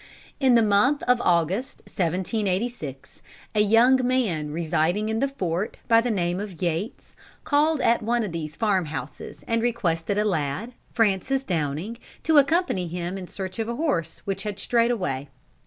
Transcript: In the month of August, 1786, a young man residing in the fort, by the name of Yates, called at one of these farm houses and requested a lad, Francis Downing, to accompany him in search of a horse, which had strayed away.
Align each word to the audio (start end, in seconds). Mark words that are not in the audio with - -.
In 0.39 0.55
the 0.55 0.63
month 0.63 1.03
of 1.03 1.21
August, 1.21 1.81
1786, 1.81 3.21
a 3.53 3.59
young 3.59 3.99
man 4.03 4.49
residing 4.49 5.09
in 5.09 5.19
the 5.19 5.27
fort, 5.27 5.77
by 5.87 6.01
the 6.01 6.09
name 6.09 6.39
of 6.39 6.59
Yates, 6.59 7.15
called 7.43 7.81
at 7.81 8.01
one 8.01 8.23
of 8.23 8.31
these 8.31 8.55
farm 8.55 8.85
houses 8.85 9.43
and 9.47 9.61
requested 9.61 10.17
a 10.17 10.25
lad, 10.25 10.73
Francis 10.91 11.43
Downing, 11.43 11.99
to 12.23 12.39
accompany 12.39 12.87
him 12.87 13.15
in 13.15 13.27
search 13.27 13.59
of 13.59 13.69
a 13.69 13.75
horse, 13.75 14.23
which 14.25 14.41
had 14.41 14.57
strayed 14.57 14.89
away. 14.89 15.29